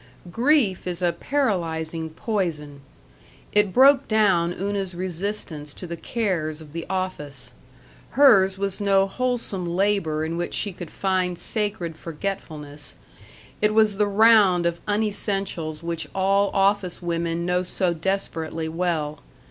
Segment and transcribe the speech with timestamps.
[0.31, 2.81] Grief is a paralyzing poison.
[3.53, 7.53] It broke down Una's resistance to the cares of the office.
[8.17, 12.95] Hers was no wholesome labor in which she could find sacred forgetfulness.
[13.61, 19.19] It was the round of unessentials which all office women know so desperately well.